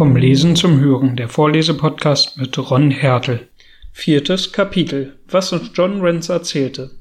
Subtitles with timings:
[0.00, 3.48] Vom Lesen zum Hören, der Vorlesepodcast mit Ron Hertel.
[3.92, 6.92] Viertes Kapitel, was uns John Rance erzählte.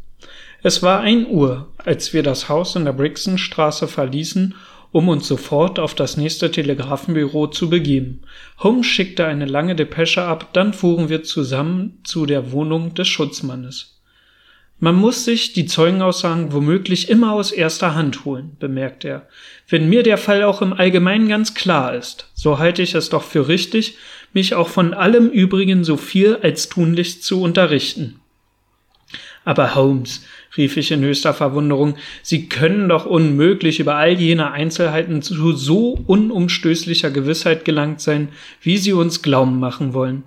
[0.64, 4.54] Es war ein Uhr, als wir das Haus in der Brixtonstraße verließen,
[4.92, 8.20] um uns sofort auf das nächste Telegrafenbüro zu begeben.
[8.58, 13.99] Holmes schickte eine lange Depesche ab, dann fuhren wir zusammen zu der Wohnung des Schutzmannes.
[14.82, 19.28] Man muss sich die Zeugenaussagen womöglich immer aus erster Hand holen, bemerkt er.
[19.68, 23.24] Wenn mir der Fall auch im Allgemeinen ganz klar ist, so halte ich es doch
[23.24, 23.98] für richtig,
[24.32, 28.22] mich auch von allem übrigen so viel als tunlichst zu unterrichten.
[29.44, 30.24] Aber Holmes,
[30.56, 36.00] rief ich in höchster Verwunderung, Sie können doch unmöglich über all jene Einzelheiten zu so
[36.08, 38.30] unumstößlicher Gewissheit gelangt sein,
[38.62, 40.24] wie Sie uns glauben machen wollen.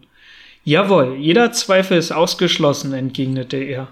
[0.64, 3.88] Jawohl, jeder Zweifel ist ausgeschlossen, entgegnete er.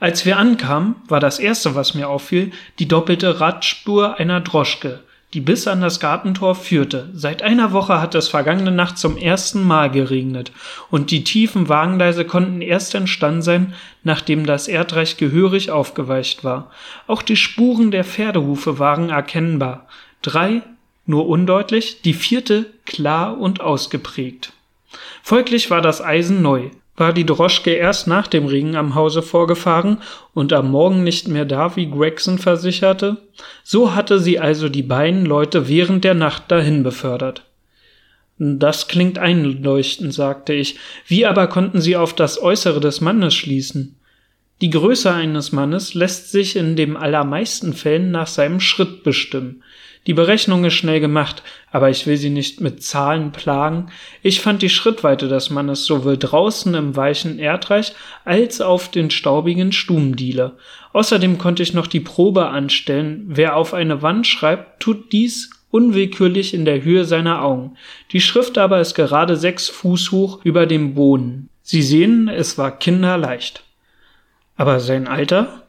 [0.00, 5.00] Als wir ankamen, war das erste, was mir auffiel, die doppelte Radspur einer Droschke,
[5.34, 7.10] die bis an das Gartentor führte.
[7.12, 10.52] Seit einer Woche hat es vergangene Nacht zum ersten Mal geregnet,
[10.90, 16.70] und die tiefen Wagengleise konnten erst entstanden sein, nachdem das Erdreich gehörig aufgeweicht war.
[17.06, 19.86] Auch die Spuren der Pferdehufe waren erkennbar.
[20.22, 20.62] Drei,
[21.04, 24.54] nur undeutlich, die vierte klar und ausgeprägt.
[25.22, 26.70] Folglich war das Eisen neu
[27.00, 29.98] war die Droschke erst nach dem Regen am Hause vorgefahren
[30.34, 33.16] und am Morgen nicht mehr da, wie Gregson versicherte.
[33.64, 37.44] So hatte sie also die beiden Leute während der Nacht dahin befördert.
[38.38, 40.78] Das klingt einleuchtend, sagte ich.
[41.06, 43.96] Wie aber konnten Sie auf das Äußere des Mannes schließen?
[44.60, 49.62] Die Größe eines Mannes lässt sich in den allermeisten Fällen nach seinem Schritt bestimmen.
[50.06, 53.90] Die Berechnung ist schnell gemacht, aber ich will Sie nicht mit Zahlen plagen.
[54.22, 57.92] Ich fand die Schrittweite des Mannes sowohl draußen im weichen Erdreich
[58.24, 60.56] als auf den staubigen Stubendiele.
[60.94, 63.24] Außerdem konnte ich noch die Probe anstellen.
[63.26, 67.76] Wer auf eine Wand schreibt, tut dies unwillkürlich in der Höhe seiner Augen.
[68.12, 71.48] Die Schrift aber ist gerade sechs Fuß hoch über dem Boden.
[71.62, 73.62] Sie sehen, es war kinderleicht.
[74.56, 75.62] Aber sein Alter?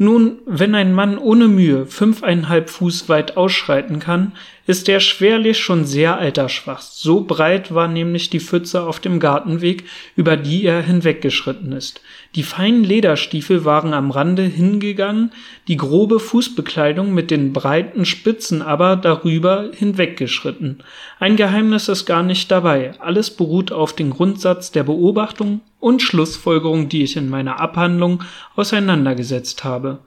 [0.00, 4.30] Nun, wenn ein Mann ohne Mühe fünfeinhalb Fuß weit ausschreiten kann,
[4.64, 6.80] ist er schwerlich schon sehr altersschwach.
[6.80, 12.00] So breit war nämlich die Pfütze auf dem Gartenweg, über die er hinweggeschritten ist.
[12.36, 15.32] Die feinen Lederstiefel waren am Rande hingegangen,
[15.66, 20.78] die grobe Fußbekleidung mit den breiten Spitzen aber darüber hinweggeschritten.
[21.18, 22.92] Ein Geheimnis ist gar nicht dabei.
[23.00, 28.22] Alles beruht auf dem Grundsatz der Beobachtung und Schlussfolgerung, die ich in meiner Abhandlung
[28.56, 30.00] auseinandergesetzt habe.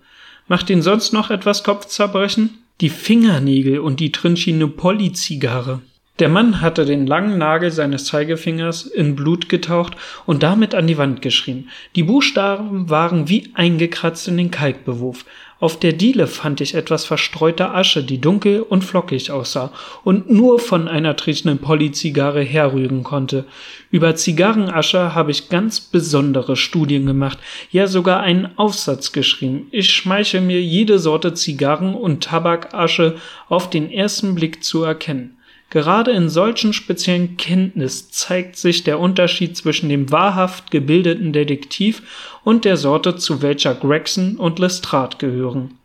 [0.48, 2.58] Macht ihn sonst noch etwas Kopfzerbrechen?
[2.82, 5.82] Die Fingernägel und die Trinchine Polly-Zigarre.
[6.20, 9.96] Der Mann hatte den langen Nagel seines Zeigefingers in Blut getaucht
[10.26, 11.70] und damit an die Wand geschrieben.
[11.96, 15.26] Die Buchstaben waren wie eingekratzt in den Kalkbewurf.
[15.62, 19.72] Auf der Diele fand ich etwas verstreuter Asche, die dunkel und flockig aussah
[20.04, 23.46] und nur von einer triechenden Polly-Zigarre herrühren konnte.
[23.92, 27.38] Über Zigarrenasche habe ich ganz besondere Studien gemacht,
[27.70, 29.68] ja sogar einen Aufsatz geschrieben.
[29.70, 33.18] Ich schmeiche mir jede Sorte Zigarren und Tabakasche
[33.48, 35.38] auf den ersten Blick zu erkennen.
[35.72, 42.66] Gerade in solchen speziellen Kenntnis zeigt sich der Unterschied zwischen dem wahrhaft gebildeten Detektiv und
[42.66, 45.78] der Sorte, zu welcher Gregson und Lestrade gehören.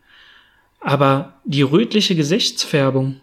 [0.81, 3.21] Aber die rötliche Gesichtsfärbung,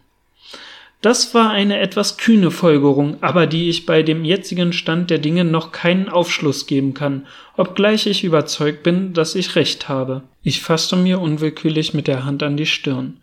[1.01, 5.45] das war eine etwas kühne Folgerung, aber die ich bei dem jetzigen Stand der Dinge
[5.45, 10.23] noch keinen Aufschluss geben kann, obgleich ich überzeugt bin, dass ich recht habe.
[10.41, 13.17] Ich fasste mir unwillkürlich mit der Hand an die Stirn.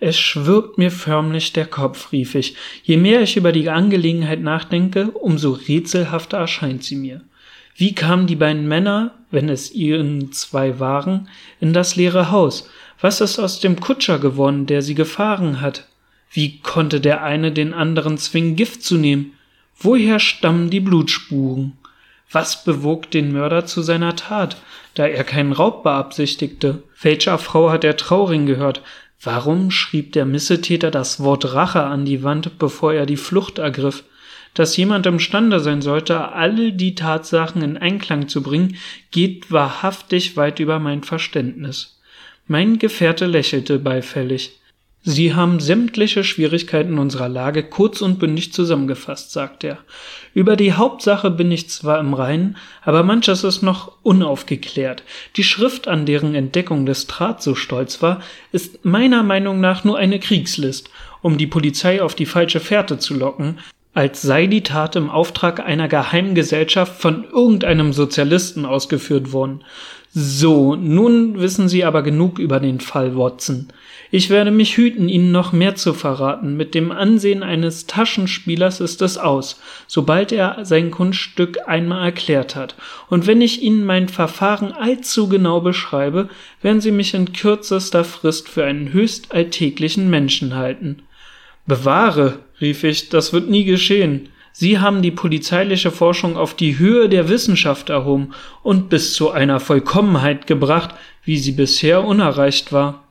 [0.00, 2.56] Es schwirrt mir förmlich der Kopf, rief ich.
[2.84, 7.20] Je mehr ich über die Angelegenheit nachdenke, umso rätselhafter erscheint sie mir.
[7.76, 11.28] Wie kamen die beiden Männer, wenn es ihnen zwei waren,
[11.60, 12.70] in das leere Haus?
[13.00, 15.86] Was ist aus dem Kutscher geworden, der sie gefahren hat?
[16.30, 19.32] Wie konnte der eine den anderen zwingen, Gift zu nehmen?
[19.78, 21.72] Woher stammen die Blutspuren?
[22.30, 24.56] Was bewog den Mörder zu seiner Tat,
[24.94, 26.82] da er keinen Raub beabsichtigte?
[27.00, 28.82] Welcher Frau hat er Trauring gehört?
[29.22, 34.04] Warum schrieb der Missetäter das Wort Rache an die Wand, bevor er die Flucht ergriff?
[34.54, 38.76] Dass jemand imstande sein sollte, alle die Tatsachen in Einklang zu bringen,
[39.10, 42.00] geht wahrhaftig weit über mein Verständnis.
[42.46, 44.58] Mein Gefährte lächelte beifällig.
[45.08, 49.78] Sie haben sämtliche Schwierigkeiten unserer Lage kurz und bündig zusammengefasst, sagt er.
[50.34, 55.04] Über die Hauptsache bin ich zwar im Reinen, aber manches ist noch unaufgeklärt.
[55.36, 58.20] Die Schrift, an deren Entdeckung des Draht so stolz war,
[58.50, 60.90] ist meiner Meinung nach nur eine Kriegslist,
[61.22, 63.60] um die Polizei auf die falsche Fährte zu locken,
[63.94, 69.62] als sei die Tat im Auftrag einer geheimen Gesellschaft von irgendeinem Sozialisten ausgeführt worden.
[70.12, 73.68] So, nun wissen Sie aber genug über den Fall Watson.
[74.16, 76.56] Ich werde mich hüten, Ihnen noch mehr zu verraten.
[76.56, 82.76] Mit dem Ansehen eines Taschenspielers ist es aus, sobald er sein Kunststück einmal erklärt hat.
[83.10, 86.30] Und wenn ich Ihnen mein Verfahren allzu genau beschreibe,
[86.62, 91.02] werden Sie mich in kürzester Frist für einen höchst alltäglichen Menschen halten.
[91.66, 94.30] Bewahre, rief ich, das wird nie geschehen.
[94.50, 98.30] Sie haben die polizeiliche Forschung auf die Höhe der Wissenschaft erhoben
[98.62, 103.05] und bis zu einer Vollkommenheit gebracht, wie sie bisher unerreicht war.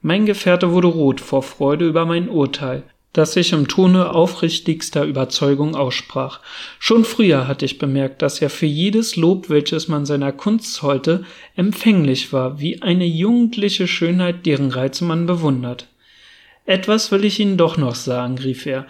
[0.00, 5.74] Mein Gefährte wurde rot vor Freude über mein Urteil, das ich im Tone aufrichtigster Überzeugung
[5.74, 6.40] aussprach.
[6.78, 11.24] Schon früher hatte ich bemerkt, dass er für jedes Lob, welches man seiner Kunst zollte,
[11.56, 15.88] empfänglich war, wie eine jugendliche Schönheit, deren Reize man bewundert.
[16.64, 18.86] Etwas will ich Ihnen doch noch sagen, rief er.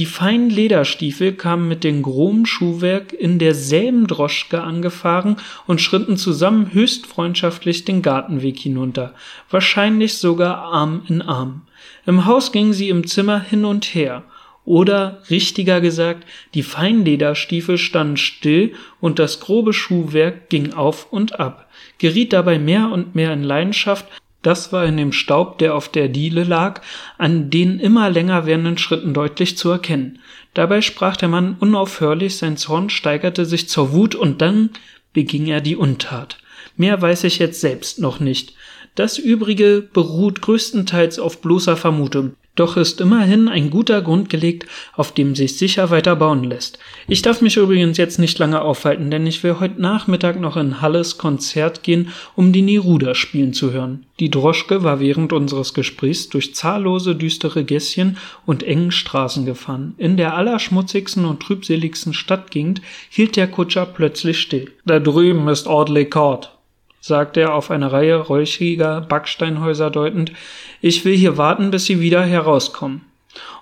[0.00, 5.36] Die feinen Lederstiefel kamen mit dem groben Schuhwerk in derselben Droschke angefahren
[5.66, 9.12] und schritten zusammen höchst freundschaftlich den Gartenweg hinunter,
[9.50, 11.66] wahrscheinlich sogar Arm in Arm.
[12.06, 14.24] Im Haus gingen sie im Zimmer hin und her,
[14.64, 21.68] oder richtiger gesagt, die Feinlederstiefel standen still und das grobe Schuhwerk ging auf und ab,
[21.98, 24.06] geriet dabei mehr und mehr in Leidenschaft,
[24.42, 26.80] das war in dem Staub, der auf der Diele lag,
[27.18, 30.20] an den immer länger werdenden Schritten deutlich zu erkennen.
[30.54, 34.70] Dabei sprach der Mann unaufhörlich, sein Zorn steigerte sich zur Wut und dann
[35.12, 36.38] beging er die Untat.
[36.76, 38.54] Mehr weiß ich jetzt selbst noch nicht.
[38.94, 42.34] Das übrige beruht größtenteils auf bloßer Vermutung.
[42.56, 46.78] Doch ist immerhin ein guter Grund gelegt, auf dem sich sicher weiter bauen lässt.
[47.06, 50.82] Ich darf mich übrigens jetzt nicht lange aufhalten, denn ich will heute Nachmittag noch in
[50.82, 54.04] Halles Konzert gehen, um die Neruda spielen zu hören.
[54.18, 59.94] Die Droschke war während unseres Gesprächs durch zahllose düstere Gässchen und engen Straßen gefahren.
[59.96, 64.70] In der allerschmutzigsten und trübseligsten Stadtgegend hielt der Kutscher plötzlich still.
[64.84, 66.52] Da drüben ist Audley Court,
[67.00, 70.32] sagte er auf eine Reihe räuchiger Backsteinhäuser deutend,
[70.80, 73.02] ich will hier warten, bis Sie wieder herauskommen.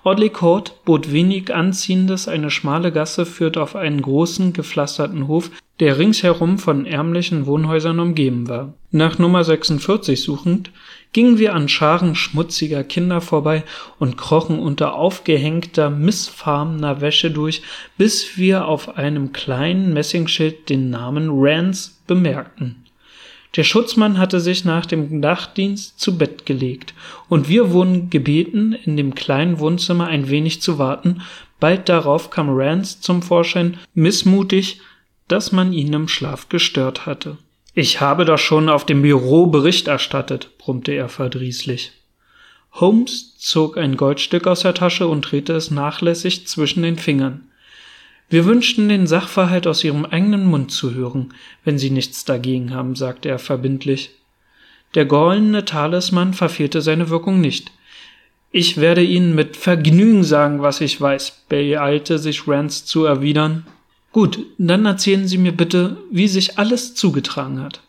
[0.03, 5.97] Audley Court bot wenig Anziehendes, eine schmale Gasse führt auf einen großen, gepflasterten Hof, der
[5.97, 8.73] ringsherum von ärmlichen Wohnhäusern umgeben war.
[8.91, 10.71] Nach Nummer 46 suchend,
[11.13, 13.63] gingen wir an Scharen schmutziger Kinder vorbei
[13.97, 17.61] und krochen unter aufgehängter, missfarbener Wäsche durch,
[17.97, 22.85] bis wir auf einem kleinen Messingschild den Namen Rance bemerkten.
[23.55, 26.93] Der Schutzmann hatte sich nach dem Nachtdienst zu Bett gelegt,
[27.29, 31.21] und wir wurden gebeten, in dem kleinen Wohnzimmer ein wenig zu warten.
[31.59, 34.81] Bald darauf kam Rance zum Vorschein, missmutig,
[35.27, 37.37] dass man ihn im Schlaf gestört hatte.
[37.73, 41.91] Ich habe doch schon auf dem Büro Bericht erstattet, brummte er verdrießlich.
[42.73, 47.48] Holmes zog ein Goldstück aus der Tasche und drehte es nachlässig zwischen den Fingern.
[48.29, 51.33] Wir wünschten, den Sachverhalt aus Ihrem eigenen Mund zu hören,
[51.63, 54.11] wenn Sie nichts dagegen haben, sagte er verbindlich.
[54.93, 57.71] Der goldene Talisman verfehlte seine Wirkung nicht.
[58.51, 63.65] Ich werde Ihnen mit Vergnügen sagen, was ich weiß, beeilte sich Rance zu erwidern.
[64.11, 67.81] Gut, dann erzählen Sie mir bitte, wie sich alles zugetragen hat.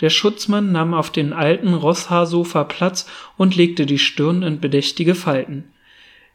[0.00, 3.06] Der Schutzmann nahm auf den alten Rosshaarsofa Platz
[3.38, 5.64] und legte die Stirn in bedächtige Falten.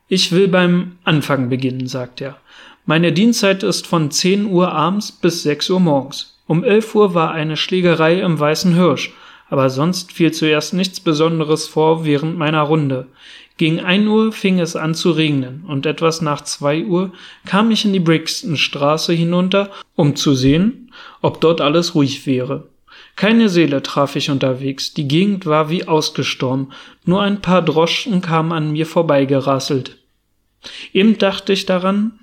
[0.07, 2.37] Ich will beim Anfang beginnen, sagte er.
[2.85, 6.39] Meine Dienstzeit ist von 10 Uhr abends bis 6 Uhr morgens.
[6.47, 9.13] Um 11 Uhr war eine Schlägerei im Weißen Hirsch,
[9.49, 13.07] aber sonst fiel zuerst nichts Besonderes vor während meiner Runde.
[13.57, 17.11] Gegen 1 Uhr fing es an zu regnen und etwas nach 2 Uhr
[17.45, 20.91] kam ich in die Brixtonstraße hinunter, um zu sehen,
[21.21, 22.67] ob dort alles ruhig wäre.
[23.15, 26.71] Keine Seele traf ich unterwegs, die Gegend war wie ausgestorben,
[27.05, 29.97] nur ein paar Droschen kamen an mir vorbeigerasselt.
[30.91, 32.13] Eben dachte ich daran,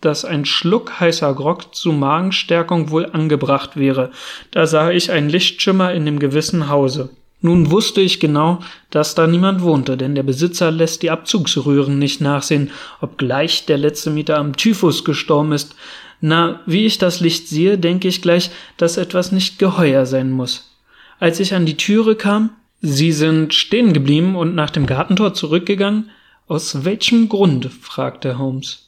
[0.00, 4.10] dass ein Schluck heißer Grog zu Magenstärkung wohl angebracht wäre.
[4.50, 7.10] Da sah ich einen Lichtschimmer in dem gewissen Hause.
[7.40, 8.60] Nun wusste ich genau,
[8.90, 14.10] dass da niemand wohnte, denn der Besitzer lässt die Abzugsröhren nicht nachsehen, obgleich der letzte
[14.10, 15.76] Mieter am Typhus gestorben ist.
[16.20, 20.74] Na, wie ich das Licht sehe, denke ich gleich, dass etwas nicht geheuer sein muss.
[21.20, 22.50] Als ich an die Türe kam,
[22.82, 26.10] Sie sind stehen geblieben und nach dem Gartentor zurückgegangen?
[26.46, 27.66] Aus welchem Grund?
[27.66, 28.85] fragte Holmes.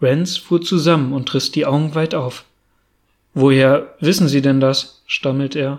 [0.00, 2.44] Rance fuhr zusammen und riss die Augen weit auf.
[3.34, 5.02] Woher wissen Sie denn das?
[5.06, 5.78] stammelte er.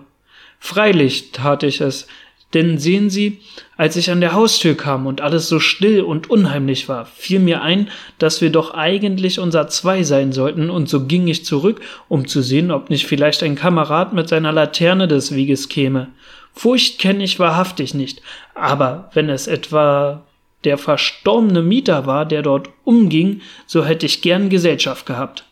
[0.60, 2.08] Freilich tat ich es,
[2.54, 3.40] denn sehen Sie,
[3.76, 7.62] als ich an der Haustür kam und alles so still und unheimlich war, fiel mir
[7.62, 12.28] ein, dass wir doch eigentlich unser Zwei sein sollten, und so ging ich zurück, um
[12.28, 16.08] zu sehen, ob nicht vielleicht ein Kamerad mit seiner Laterne des Weges käme.
[16.54, 18.22] Furcht kenne ich wahrhaftig nicht,
[18.54, 20.25] aber wenn es etwa
[20.66, 25.46] der verstorbene Mieter war, der dort umging, so hätte ich gern Gesellschaft gehabt.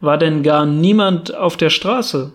[0.00, 2.32] War denn gar niemand auf der Straße?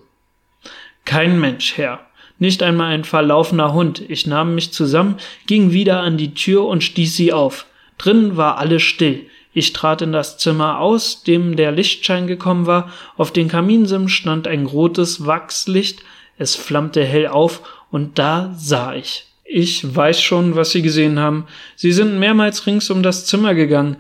[1.06, 2.00] Kein Mensch, Herr.
[2.38, 4.02] Nicht einmal ein verlaufener Hund.
[4.08, 7.66] Ich nahm mich zusammen, ging wieder an die Tür und stieß sie auf.
[7.98, 9.26] Drinnen war alles still.
[9.54, 12.92] Ich trat in das Zimmer aus, dem der Lichtschein gekommen war.
[13.18, 16.02] Auf den Kaminsims stand ein rotes Wachslicht.
[16.38, 19.29] Es flammte hell auf und da sah ich.
[19.52, 21.46] Ich weiß schon, was Sie gesehen haben.
[21.76, 23.98] Sie sind mehrmals rings um das Zimmer gegangen,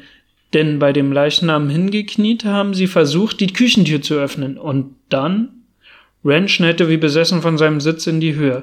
[0.54, 4.60] denn bei dem Leichnam hingekniet haben Sie versucht, die Küchentür zu öffnen.
[4.60, 5.50] Und dann?
[6.24, 8.62] Ren schnellte wie besessen von seinem Sitz in die Höhe.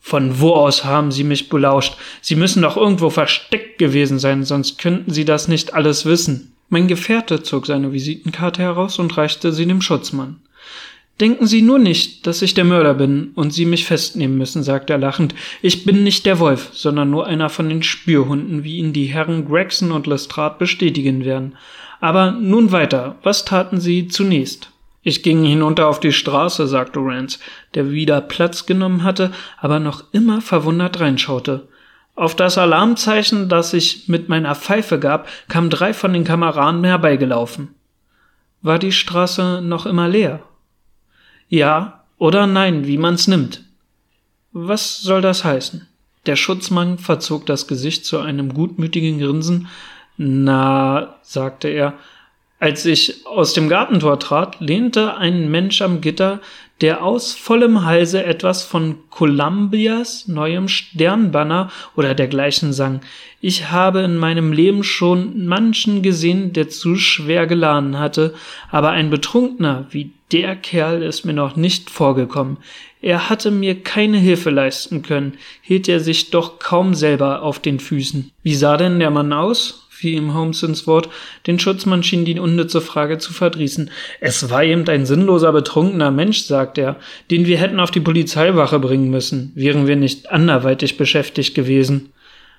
[0.00, 1.96] Von wo aus haben Sie mich belauscht?
[2.22, 6.56] Sie müssen doch irgendwo versteckt gewesen sein, sonst könnten Sie das nicht alles wissen.
[6.68, 10.40] Mein Gefährte zog seine Visitenkarte heraus und reichte sie dem Schutzmann.
[11.20, 14.92] Denken Sie nur nicht, dass ich der Mörder bin und Sie mich festnehmen müssen, sagte
[14.92, 15.34] er lachend.
[15.62, 19.48] Ich bin nicht der Wolf, sondern nur einer von den Spürhunden, wie ihn die Herren
[19.48, 21.56] Gregson und Lestrade bestätigen werden.
[22.00, 23.16] Aber nun weiter.
[23.22, 24.70] Was taten Sie zunächst?
[25.02, 27.38] Ich ging hinunter auf die Straße, sagte Rance,
[27.74, 31.68] der wieder Platz genommen hatte, aber noch immer verwundert reinschaute.
[32.14, 37.68] Auf das Alarmzeichen, das ich mit meiner Pfeife gab, kamen drei von den Kameraden herbeigelaufen.
[38.62, 40.42] War die Straße noch immer leer?
[41.48, 43.62] Ja oder nein, wie man's nimmt.
[44.52, 45.86] Was soll das heißen?
[46.26, 49.68] Der Schutzmann verzog das Gesicht zu einem gutmütigen Grinsen.
[50.16, 51.94] Na, sagte er,
[52.58, 56.40] als ich aus dem Gartentor trat, lehnte ein Mensch am Gitter,
[56.80, 63.00] der aus vollem Halse etwas von Columbias neuem Sternbanner oder dergleichen sang.
[63.40, 68.34] Ich habe in meinem Leben schon manchen gesehen, der zu schwer geladen hatte,
[68.70, 72.58] aber ein Betrunkener wie der Kerl ist mir noch nicht vorgekommen.
[73.00, 77.78] Er hatte mir keine Hilfe leisten können, hielt er sich doch kaum selber auf den
[77.78, 78.32] Füßen.
[78.42, 79.85] Wie sah denn der Mann aus?
[79.96, 81.08] Fiel ihm Holmes ins Wort.
[81.46, 83.90] Den Schutzmann schien die unnütze Frage zu verdrießen.
[84.20, 86.96] Es war eben ein sinnloser, betrunkener Mensch, sagt er,
[87.30, 92.10] den wir hätten auf die Polizeiwache bringen müssen, wären wir nicht anderweitig beschäftigt gewesen.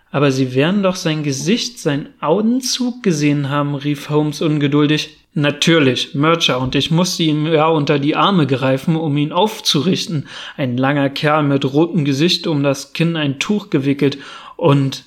[0.10, 5.17] Aber Sie werden doch sein Gesicht, sein Augenzug gesehen haben, rief Holmes ungeduldig.
[5.34, 10.27] Natürlich, Mercher, und ich musste ihm ja unter die Arme greifen, um ihn aufzurichten.
[10.56, 14.17] Ein langer Kerl mit rotem Gesicht, um das Kinn ein Tuch gewickelt,
[14.56, 15.03] und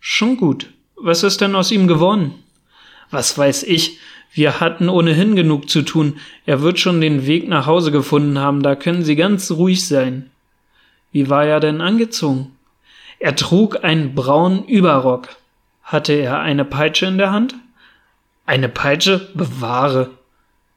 [0.00, 0.70] schon gut,
[1.00, 2.34] was ist denn aus ihm geworden?
[3.10, 3.98] Was weiß ich.
[4.32, 6.18] Wir hatten ohnehin genug zu tun.
[6.44, 10.30] Er wird schon den Weg nach Hause gefunden haben, da können Sie ganz ruhig sein.
[11.12, 12.52] Wie war er denn angezogen?
[13.18, 15.28] Er trug einen braunen Überrock.
[15.82, 17.54] Hatte er eine Peitsche in der Hand?
[18.44, 19.30] Eine Peitsche?
[19.34, 20.10] Bewahre.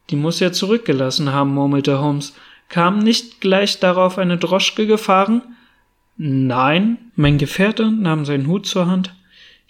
[0.09, 2.35] Die muss er zurückgelassen haben, murmelte Holmes.
[2.69, 5.41] Kam nicht gleich darauf eine Droschke gefahren?
[6.17, 6.97] Nein.
[7.15, 9.13] Mein Gefährte nahm seinen Hut zur Hand.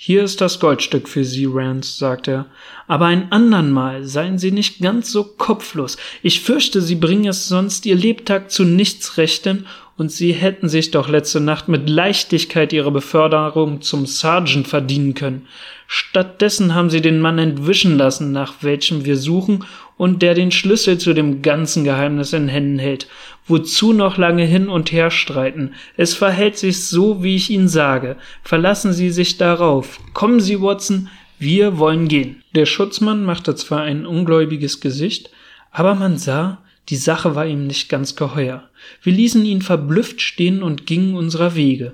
[0.04, 2.46] Hier ist das Goldstück für Sie, Rance, sagte er.
[2.88, 5.96] Aber ein andern Mal seien Sie nicht ganz so kopflos.
[6.24, 9.68] Ich fürchte, Sie bringen es sonst Ihr Lebtag zu nichts rechten,
[9.98, 15.48] und Sie hätten sich doch letzte Nacht mit Leichtigkeit Ihre Beförderung zum Sergeant verdienen können.
[15.86, 19.66] Stattdessen haben Sie den Mann entwischen lassen, nach welchem wir suchen
[20.02, 23.08] und der den Schlüssel zu dem ganzen Geheimnis in Händen hält.
[23.46, 25.76] Wozu noch lange hin und her streiten?
[25.96, 28.16] Es verhält sich so, wie ich Ihnen sage.
[28.44, 30.00] Verlassen Sie sich darauf.
[30.16, 32.42] Kommen Sie, Watson, wir wollen gehen.
[32.56, 35.30] Der Schutzmann machte zwar ein ungläubiges Gesicht,
[35.70, 38.72] aber man sah, die Sache war ihm nicht ganz geheuer.
[39.04, 41.94] Wir ließen ihn verblüfft stehen und gingen unserer Wege.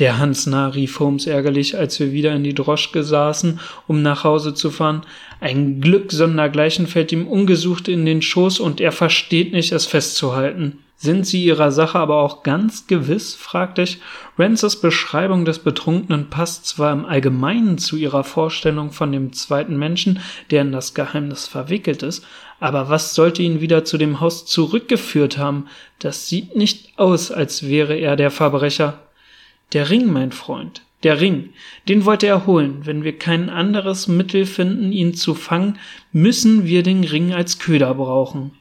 [0.00, 4.24] Der Hans Narr, rief Holmes ärgerlich, als wir wieder in die Droschke saßen, um nach
[4.24, 5.02] Hause zu fahren.
[5.40, 10.78] Ein Glück sondergleichen fällt ihm ungesucht in den Schoß und er versteht nicht, es festzuhalten.
[10.96, 13.34] Sind Sie Ihrer Sache aber auch ganz gewiss?
[13.34, 13.98] fragte ich.
[14.38, 20.20] Rances Beschreibung des Betrunkenen passt zwar im Allgemeinen zu Ihrer Vorstellung von dem zweiten Menschen,
[20.50, 22.24] der in das Geheimnis verwickelt ist,
[22.58, 25.66] aber was sollte ihn wieder zu dem Haus zurückgeführt haben?
[25.98, 28.98] Das sieht nicht aus, als wäre er der Verbrecher.
[29.72, 31.50] Der Ring, mein Freund, der Ring,
[31.88, 32.80] den wollte er holen.
[32.84, 35.78] Wenn wir kein anderes Mittel finden, ihn zu fangen,
[36.12, 38.52] müssen wir den Ring als Köder brauchen.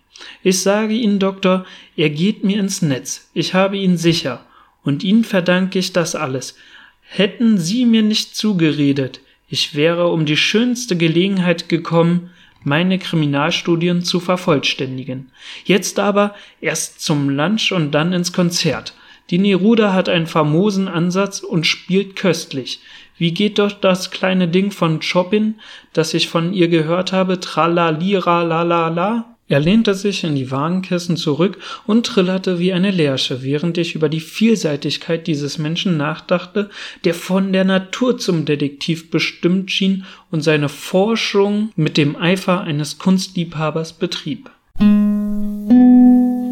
[0.44, 3.30] Ich sage Ihnen, Doktor, er geht mir ins Netz.
[3.34, 4.46] Ich habe ihn sicher.
[4.84, 6.58] Und Ihnen verdanke ich das alles.
[7.02, 12.30] Hätten Sie mir nicht zugeredet, ich wäre um die schönste Gelegenheit gekommen,
[12.64, 15.32] meine Kriminalstudien zu vervollständigen.
[15.66, 18.94] Jetzt aber erst zum Lunch und dann ins Konzert.
[19.30, 22.80] Die Neruda hat einen famosen Ansatz und spielt köstlich.
[23.18, 25.56] Wie geht doch das kleine Ding von Chopin,
[25.94, 29.36] das ich von ihr gehört habe, tralalira la la la?
[29.50, 31.58] Er lehnte sich in die Wagenkissen zurück
[31.88, 36.70] und trillerte wie eine Lerche, während ich über die Vielseitigkeit dieses Menschen nachdachte,
[37.04, 43.00] der von der Natur zum Detektiv bestimmt schien und seine Forschung mit dem Eifer eines
[43.00, 44.52] Kunstliebhabers betrieb.
[44.80, 46.49] Musik